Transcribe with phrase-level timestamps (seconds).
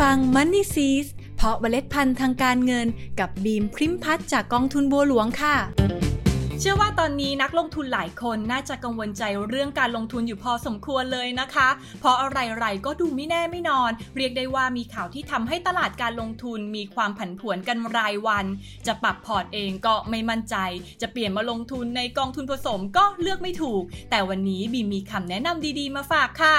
[0.00, 2.86] ฟัง Money s e e s เพาะเมล็ดพันธุ์ทางการเงิน
[3.20, 5.56] กับบีมพริมพัฒจากกองทุนบัวหลวงค่ะ
[6.60, 11.68] เชื่อว่าตอนนี้นักลงทุนหลายคนน่าจะกังวลใจเรื่องการลงทุนอยู่พอสมควรเลยนะคะ
[12.00, 12.28] เพราะอะ
[12.58, 18.46] ไรๆก็ดูไม่แน่ไม่นอน เรียกได้ว่ามีข่าวที่ทำให้ตลาดการลงทุนมีความผันผวนกันรายวัน
[18.86, 20.56] จะปรับพอร์ตเองก็ไม่มั่นใจ
[21.00, 26.56] จะเปลี่ยนมาลงทุนในกองทุนผสมก็เลือกไม่ถูก แต่วันนี้บีมมีคำแนะนำดีๆ มาฝากค่ะ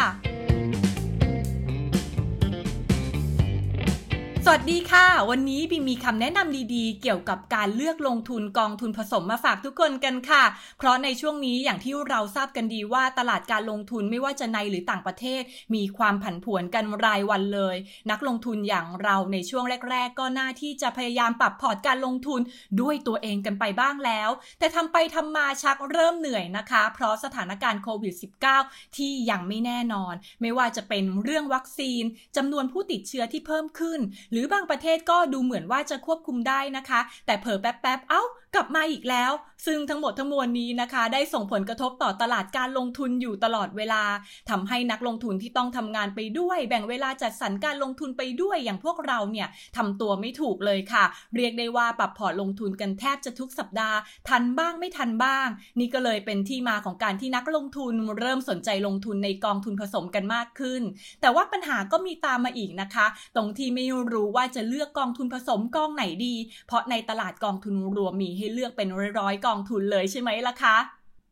[4.55, 10.43] วัสดีค่ะ วันนี้บีมีคำแนะนำดีๆ เกี่ยวกับการเลือกลงทุนกองทุนผสมมาฝากทุกคนกันค่ะ
[10.77, 15.41] เพราะในช่วงนี้อย่างที่เราทราบกันดีว่าตลาดการลงทุนไม่ว่าจะในหรือต่างประเทศ
[15.75, 17.75] มีความผันผวนกันรายวันเลย
[18.11, 22.41] นักลงทุนอย่างเราในช่วงแรก ๆ ก็น่าที่จะพยายามปรับพอร์ตการลงทุน
[22.81, 24.29] ด้วยตัวเองกันไปบ้างแล้ว
[24.59, 28.15] แต่ทำไปทำมาชักเริ่มเหนื่อยนะคะ เพราะสถานการณ์โควิด
[28.55, 32.03] -19 ที่ยังไม่แน่นอน ไม่ว่าจะเป็นเรื่องวัคซีน
[32.37, 38.21] จำนวนผู้ติดเชื้อที่เพิ่มขึ้น หรือือบางประเทศก็ดูเหมือนว่าจะควบคุมได้นะคะ แต่เผลอแป๊บๆ เอ้า
[38.55, 39.31] กลับมาอีกแล้ว
[39.65, 44.03] ซึ่งทั้งหมดทั้งมวลนี้นะคะ ได้ส่งผลกระทบต่อตลาดการลงทุนอยู่ตลอดเวลา
[44.49, 51.03] ทำให้นักลงทุนที่ต้องทำงานไปด้วย แบ่งเวลาจัดสรรการลงทุนไปด้วยอย่างพวกเราเนี่ยทำตัวไม่ถูกเลยค่ะ
[51.35, 53.97] เรียกได้ว่าปรับพอร์ตลงทุนกันแทบจะทุกสัปดาห์
[54.29, 55.47] ทันบ้างไม่ทันบ้าง
[55.79, 60.81] นี่ก็เลยเป็นที่มาของการที่นักลงทุนเริ่มสนใจลงทุนในกองทุนผสมกันมากขึ้น
[61.21, 63.05] แต่ว่าปัญหาก็มีตามมาอีกนะคะ
[63.35, 66.35] ตรงที่ไม่รู้ว่าจะเลือกกองทุนผสมกองไหนดี
[66.67, 70.77] เพราะในตลาดกองทุนรวมมีให้เลือกเป็นร้อยๆกองทุนเลยใช่ไหมล่ะคะ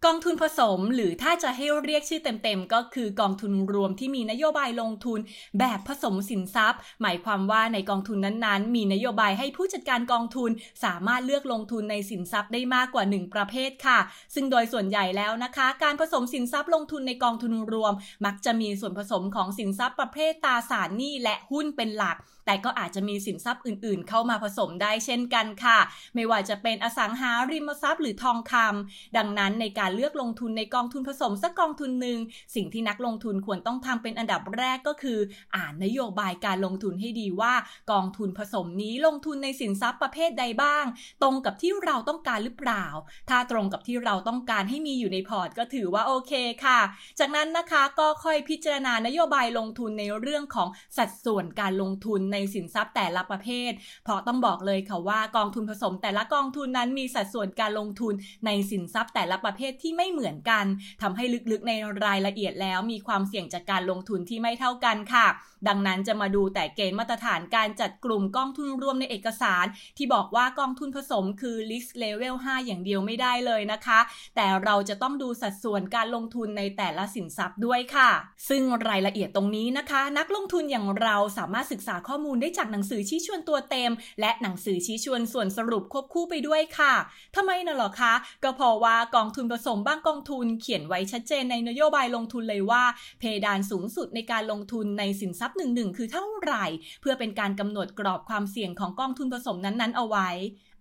[0.05, 5.19] กองทุนผสมหรือถ้าจะให้เรียกชื่อเต็มๆ ก็คือกองทุนรวมที่มีนโยบายลงทุน
[5.59, 10.51] แบบผสมสินทรัพย์ หมายความว่าในกองทุนนั้นๆ มีนโยบายให้ผู้จัดการกองทุน
[10.83, 13.99] สามารถเลือกลงทุนในสินทรัพย์ได้มากกว่า 1 ประเภทค่ะ
[14.33, 17.93] ซึ่งโดยส่วนใหญ่แล้วนะคะ การผสมสินทรัพย์ลงทุนในกองทุนรวม
[18.25, 22.17] มักจะมีส่วนผสมของสินทรัพย์ประเภทตราสารหนี้และหุ้นเป็นหลัก
[22.49, 25.79] แต่ก็อาจจะมีสินทรัพย์อื่นๆ เข้ามาผสมได้เช่นกันค่ะ
[26.15, 32.19] ไม่ว่าจะเป็นอสังหาริมทรัพย์หรือทองคำดังนั้นในการเลือกลงทุนในกองทุนผสมสักกองทุนหนึ่ง
[32.55, 35.19] สิ่งที่นักลงทุนควรต้องทำเป็นอันดับแรกก็คือ
[35.55, 37.53] อ่านนโยบายการลงทุนให้ดีว่า
[37.91, 40.85] กองทุนผสมนี้ลงทุนในสินทรัพย์ประเภทใดบ้าง
[41.21, 42.85] ตรงกับที่เราต้องการหรือเปล่า
[43.29, 46.33] ถ้าตรงกับที่เราต้องการให้มีอยู่ในพอร์ตก็ถือว่าโอเค
[46.65, 46.79] ค่ะ
[47.19, 53.71] จากนั้นนะคะก็ค่อยพิจารณานโยบายลงทุนในเรื่องของสัดส่วนการลงทุนในสินทรัพย์แต่ละประเภท
[54.03, 58.13] เพราะต้องบอกเลยค่ะว่ากองทุนผสม แต่ละกองทุนนั้นมีสัดส่วนการลงทุน
[58.45, 60.65] ในสินทรัพย์แต่ละประเภทที่ไม่เหมือนกัน
[61.01, 61.73] ทำให้ลึกๆใน
[62.05, 65.27] รายละเอียดแล้ว มีความเสี่ยงจากการลงทุนที่ไม่เท่ากันค่ะ
[65.67, 69.65] ดังนั้นจะมาดูแต่เกณฑ์มาตรฐานการจัดกลุ่มกองทุนรวมในเอกสาร
[69.97, 73.99] ที่บอกว่ากองทุนผสมคือ list level 5 อย่างเดียวไม่ได้เลยนะคะ
[74.35, 78.09] แต่เราจะต้องดูสัดส่วนการลงทุนในแต่ละสินทรัพย์ด้วยค่ะ
[78.49, 86.93] ซึ่งรายละเอียดตรงนี้นะคะ นักลงทุนอย่างเราสามารถศึกษาข้อมูลได้จากหนังสือชี้ชวนตัวเต็ม และหนังสือชี้ชวนส่วนสรุปควบคู่ไปด้วยค่ะ
[87.35, 88.13] ทำไมน่ะหรอคะ
[88.43, 92.83] ก็เพราะว่ากองทุนผสมบ้างกองทุนเขียนไว้ชัดเจนในนโยบายลงทุนเลยว่า
[93.19, 96.65] เพดานสูงสุดในการลงทุนในสินทรัพย์หนึ่งๆคือเท่าไหร่
[97.01, 100.29] เพื่อเป็นการกำหนดกรอบความเสี่ยงของกองทุนผสมนั้นๆเอาไว้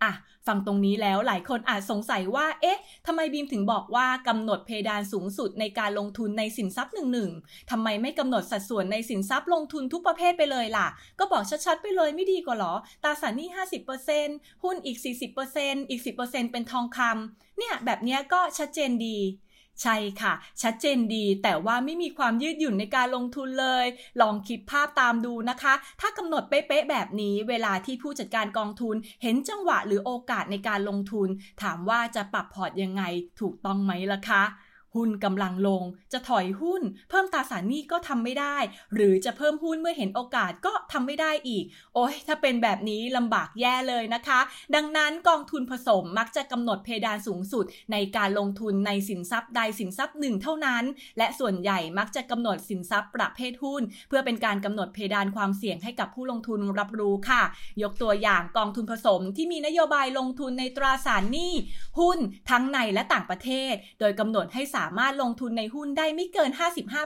[0.02, 0.12] อะ
[0.46, 7.30] ฟังตรงนี้แล้วหลายคนอาจสงสัยว่า เอ๊ะทำไมบีมถึงบอกว่ากำหนดเพดานสูงสุดในการลงทุนในสินทรัพย์หนึ่งหนึ่ง
[7.70, 10.86] ทำไมไม่กำหนดสัดส่วนในสินทรัพย์ลงทุนทุกประเภทไปเลยล่ะ
[11.18, 13.48] ก็บอกชัดๆไปเลยไม่ดีกว่าหรอ ตราสารหนี้
[14.06, 14.98] 50%หุ้นอีก
[15.44, 19.18] 40%อีก 10%เป็นทองคำเนี่ยแบบนี้ก็ชัดเจนดี
[19.82, 23.86] ใช่ค่ะ ชัดเจนดีแต่ว่าไม่มีความยืดหยุ่นในการลงทุนเลย
[24.20, 31.28] ลองคิดภาพตามดูนะคะ ถ้ากำหนดเป๊ะๆแบบนี้ เวลาที่ผู้จัดการกองทุน เห็นจังหวะหรือโอกาสในการลงทุน
[31.62, 33.02] ถามว่าจะปรับพอร์ตยังไง
[33.40, 34.67] ถูกต้องไหมล่ะคะ
[34.98, 35.82] หุ้นกำลังลง
[36.12, 38.56] จะถอยหุ้น เพิ่มตราสารหนี้ก็ทำไม่ได้
[38.94, 41.64] หรือจะเพิ่มหุ้นเมื่อเห็นโอกาสก็ทำไม่ได้อีก
[41.94, 44.40] โอ้ยถ้าเป็นแบบนี้ลำบากแย่เลยนะคะ
[44.74, 50.84] ดังนั้นกองทุนผสมมักจะกำหนดเพดานสูงสุด ในการลงทุนในสินทรัพย์ใดสินทรัพย์หนึ่งเท่านั้น
[51.18, 57.42] และส่วนใหญ่มักจะกำหนดสินทรัพย์ประเภทหุ้น เพื่อเป็นการกำหนดเพดานความเสี่ยงให้กับผู้ลงทุนรับรู้ค่ะ
[57.82, 61.52] ยกตัวอย่างกองทุนผสมที่มีนโยบายลงทุนในตราสารหนี้
[61.98, 62.18] หุ้น
[62.50, 66.50] ทั้งในและต่างประเทศ โดยกำหนดให้สามารถลงทุนในหุ้นได้ไม่เกิน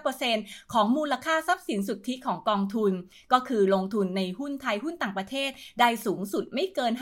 [0.09, 2.93] 55%ของมูลค่าทรัพย์สินสุทธิของกองทุน
[3.33, 5.51] ก็คือลงทุนในหุ้นไทยหุ้นต่างประเทศ
[5.81, 6.93] ได้สูงสุดไม่เกิน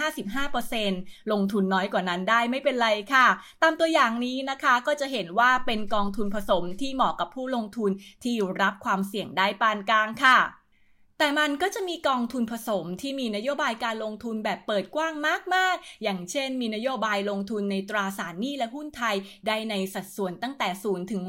[0.61, 3.27] 55%ลงทุนน้อยกว่านั้นได้ไม่เป็นไรค่ะ
[3.62, 7.91] ตามตัวอย่างนี้นะคะก็จะเห็นว่าเป็นกองทุนผสมที่เหมาะกับผู้ลงทุน
[8.23, 10.60] ที่รับความเสี่ยงได้ปานกลางค่ะ
[11.22, 15.14] แต่มันก็จะมีกองทุนผสมที่มีนโยบายการลงทุนแบบเปิดกว้าง
[15.55, 21.22] มาก ๆ อย่างเช่น มีนโยบายลงทุนในตราสารหนี้และหุ้นไทย ได้ในสัดส่วนตั้งแต่0ถึง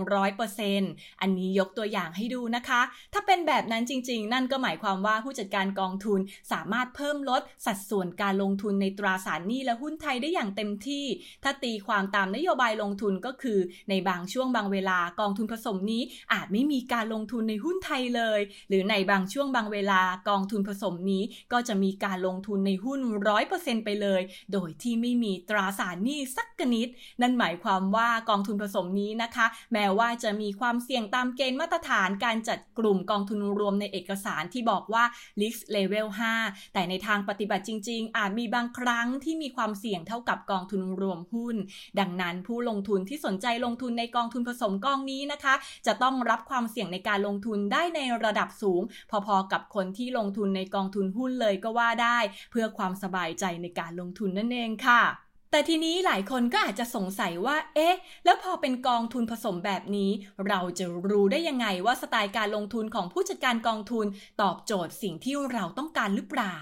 [0.58, 2.82] 100%อันนี้ยกตัวอย่างให้ดูนะคะ
[3.14, 6.20] ถ้าเป็นแบบนั้นจริง ๆ นั่นก็หมายความว่าผู้จัดการกองทุน
[6.52, 11.06] สามารถเพิ่มลดสัดส่วนการลงทุนในตราสารหนี้และหุ้นไทยได้อย่างเต็มที่
[11.44, 13.60] ถ้าตีความตามนโยบายลงทุนก็คือ
[13.90, 16.02] ในบางช่วงบางเวลากองทุนผสมนี้
[16.34, 18.40] อาจไม่มีการลงทุนในหุ้นไทยเลย
[18.70, 21.24] หรือในบางช่วงบางเวลากองทุนผสมนี้
[21.54, 24.22] ก็จะมีการลงทุนในหุ้นร้อยเปอร์เซ็นต์ไปเลย
[24.54, 26.88] โดยที่ไม่มีตราสารหนี้สักกนิด
[27.22, 35.04] นั่นหมายความว่ากองทุนผสมนี้นะคะ แม้ว่าจะมีความเสี่ยงตามเกณฑ์มาตรฐานการจัดกลุ่มกองทุนรวมในเอกสารที่บอกว่า
[35.42, 36.08] risk level
[36.42, 41.56] 5 แต่ในทางปฏิบัติจริง ๆ อาจมีบางครั้งที่มีความเสี่ยงเท่ากับกองทุนรวมหุ้น
[42.00, 45.54] ดังนั้นผู้ลงทุนที่สนใจลงทุนในกองทุนผสมกองนี้นะคะ
[45.88, 48.82] จะต้องรับความเสี่ยงในการลงทุนได้ในระดับสูง
[49.26, 52.20] พอๆกับคนที่ลงทุนในกองทุนหุ้นเลยก็ว่าได้
[52.52, 55.04] เพื่อความสบายใจในการลงทุนนั่นเองค่ะ
[55.52, 57.96] แต่ทีนี้หลายคนก็อาจจะสงสัยว่า เอ๊ะ
[58.26, 60.12] แล้วพอเป็นกองทุนผสมแบบนี้
[60.48, 64.06] เราจะรู้ได้ยังไงว่าสไตล์การลงทุนของผู้จัดการกองทุน
[64.42, 66.58] ตอบโจทย์สิ่งที่เราต้องการหรือเปล่า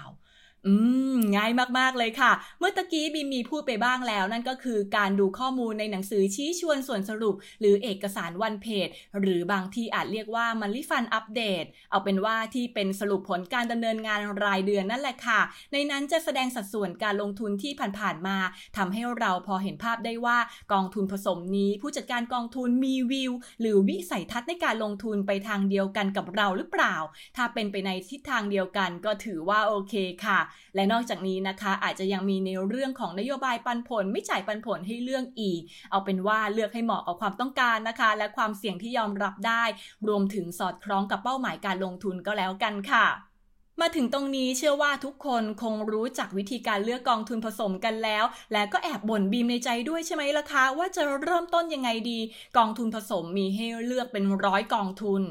[0.66, 0.74] อื
[1.14, 8.88] ม ง่ายมากๆเลยค่ะ เมื่อตะกี้บีมีพูดไปบ้างแล้ว นั่นก็คือการดูข้อมูลในหนังสือชี้ชวนส่วนสรุป หรือเอกสารวันเพจ
[9.20, 15.40] หรือบางที่อาจเรียกว่ามันลิฟันอัปเดตเอาเป็นว่าที่เป็นสรุปผลการดำเนินงานรายเดือนนั่นแหละค่ะ
[15.72, 18.36] ในนั้นจะแสดงสัดส่วนการลงทุนที่ผ่านๆมา
[18.76, 20.38] ทำให้เราพอเห็นภาพได้ว่า
[20.72, 26.94] กองทุนผสมนี้ ผู้จัดการกองทุนมีวิว หรือวิสัยทัศน์ในการลงทุนไปทางเดียวกันกับเราหรือเปล่า
[27.36, 29.94] ถ้าเป็นไปในทิศทางเดียวกันก็ถือว่าโอเค
[30.26, 30.40] ค่ะ
[30.74, 35.60] และนอกจากนี้นะคะอาจจะยังมีในเรื่องของนโยบายปันผล ไม่จ่ายปันผลให้เรื่องอีก
[35.90, 39.64] เอาเป็นว่าเลือกให้เหมาะกับความต้องการนะคะ และความเสี่ยงที่ยอมรับได้
[40.08, 43.06] รวมถึงสอดคล้องกับเป้าหมายการลงทุนก็แล้วกันค่ะ
[43.80, 52.18] มาถึงตรงนี้เชื่อว่าทุกคนคงรู้จักวิธีการเลือกกองทุนผสมกันแล้ว และก็แอบบ่นบีมในใจด้วยใช่ไหมล่ะคะ ว่าจะเริ่มต้นยังไงดี
[52.58, 55.22] กองทุนผสมมีให้เลือกเป็นร้อยกองทุน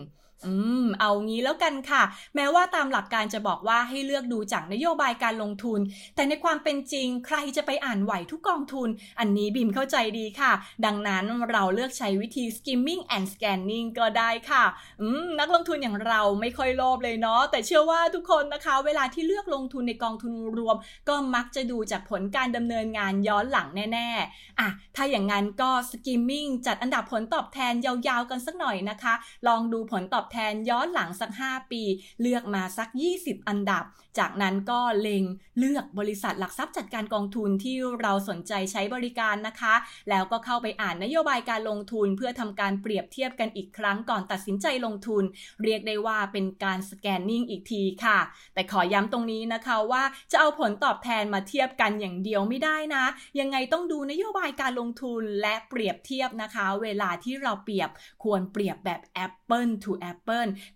[0.46, 0.54] อื
[0.84, 2.04] ม เอางี้แล้วกันค่ะ
[2.36, 5.80] แม้ว่าตามหลักการจะบอกว่าให้เลือกดูจากนโยบายการลงทุน
[6.16, 8.90] แต่ในความเป็นจริงใครจะไปอ่านไหวทุกกองทุน
[9.20, 10.52] อันนี้บิมเข้าใจดีค่ะ
[10.86, 14.64] ดังนั้นเราเลือกใช้วิธี skimming and scanning ก็ได้ค่ะ
[15.02, 20.76] อืม นักลงทุนอย่างเราไม่ค่อยโลภเลยเนาะ แต่เชื่อว่าทุกคนนะคะ เวลาที่เลือกลงทุนในกองทุนรวม
[21.10, 29.14] ก็มักจะดูจากผลการดำเนินงานย้อนหลังแน่ๆ อะ ถ้าอย่างนั้นก็ skimming จัดอันดับผลตอบแทนยาวๆกันสักหน่อยนะคะ
[29.48, 31.84] ลองดูผลตอบแทนย้อนหลังสัก 5 ปี
[32.22, 32.90] เลือกมาสัก
[33.20, 33.84] 20 อันดับ
[34.20, 35.24] จากนั้นก็เล็ง
[35.60, 39.76] เลือกบริษัทหลักทรัพย์จัดการกองทุนที่เราสนใจใช้บริการนะคะ
[40.10, 45.24] แล้วก็เข้าไปอ่านนโยบายการลงทุนเพื่อทำการเปรียบเทียบกันอีกครั้งก่อนตัดสินใจลงทุน
[45.64, 48.20] เรียกได้ว่าเป็นการสแกนนิ่งอีกทีค่ะ
[48.54, 53.06] แต่ขอย้ำตรงนี้นะคะว่าจะเอาผลตอบแทนมาเทียบกันอย่างเดียวไม่ได้นะ
[53.40, 57.90] ยังไงต้องดูนโยบายการลงทุนและเปรียบเทียบนะคะ เวลาที่เราเปรียบ
[58.24, 60.19] ควรเปรียบแบบ Apple to Apple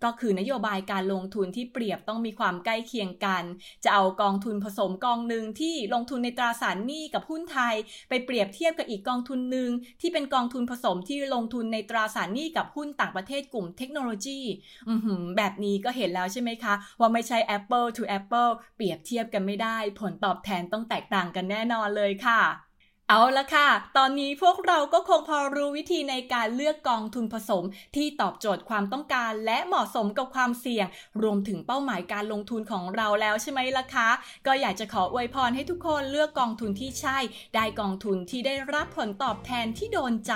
[0.04, 3.44] ก็คือนโยบายการลงทุนที่เปรียบต้องมีความใกล้เคียงกัน
[3.84, 7.74] จะเอากองทุนผสมกองหนึ่งที่ลงทุนในตราสารหนี้กับหุ้นไทย
[8.08, 9.70] ไปเปรียบเทียบกับอีกกองทุนหนึ่ง
[10.00, 14.40] ที่เป็นกองทุนผสมที่ลงทุนในตราสารหนี้กับหุ้นต่างประเทศกลุ่มเทคโนโลยี
[14.88, 14.94] อื
[15.36, 22.73] แบบนี้ก็เห็นแล้วใช่ไหมคะ ว่าไม่ใช่ Apple to Apple เปรียบเทียบกันไม่ได้ ผลตอบแทนต้องแตกต่างกันแน่นอนเลยค่ะ
[23.10, 27.64] เอาละค่ะ ตอนนี้พวกเราก็คงพอรู้วิธีในการเลือกกองทุนผสม
[27.96, 30.86] ที่ตอบโจทย์ความต้องการ และเหมาะสมกับความเสี่ยง
[31.22, 34.08] รวมถึงเป้าหมายการลงทุนของเราแล้วใช่ไหมล่ะคะ
[34.46, 37.18] ก็อยากจะขออวยพรให้ทุกคนเลือกกองทุนที่ใช่
[37.54, 40.34] ได้กองทุนที่ได้รับผลตอบแทนที่โดนใจ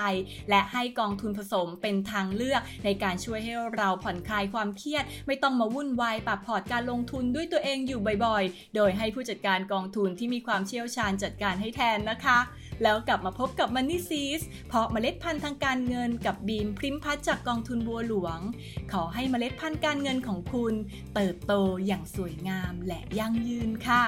[0.50, 12.38] และให้กองทุนผสมเป็นทางเลือก ในการช่วยให้เราผ่อนคลายความเครียด ไม่ต้องมาวุ่นวายปรับพอร์ตการลงทุนด้วยตัวเองอยู่บ่อยๆ โดยให้ผู้จัดการกองทุนที่มีความเชี่ยวชาญจัดการให้แทนนะคะ
[12.82, 18.38] แล้วกลับมาพบกับ Money s e e s เพาะเมล็ดพันธุ์ทางการเงินกับบีมพริมพัฒจากกองทุนบัวหลวง
[18.92, 20.74] ขอให้เมล็ดพันธุ์การเงินของคุณ
[21.14, 21.52] เติบโต
[21.86, 24.04] อย่างสวยงามและยั่งยืนค่ะ